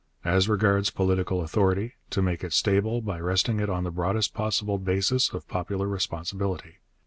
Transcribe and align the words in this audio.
As 0.25 0.49
regards 0.49 0.89
political 0.89 1.43
authority, 1.43 1.93
to 2.09 2.23
make 2.23 2.43
it 2.43 2.53
stable 2.53 3.01
by 3.01 3.19
resting 3.19 3.59
it 3.59 3.69
on 3.69 3.83
the 3.83 3.91
broadest 3.91 4.33
possible 4.33 4.79
basis 4.79 5.31
of 5.31 5.47
popular 5.47 5.87
responsibility. 5.87 6.77